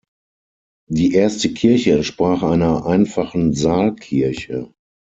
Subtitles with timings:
[0.89, 4.73] Die erste Kirche entsprach einer einfachen Saalkirche.